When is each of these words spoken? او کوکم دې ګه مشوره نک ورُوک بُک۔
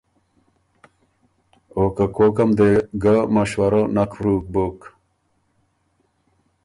او 1.75 1.83
کوکم 2.15 2.49
دې 2.57 2.71
ګه 3.03 3.15
مشوره 3.33 3.81
نک 3.95 4.11
ورُوک 4.17 4.43
بُک۔ 4.53 4.79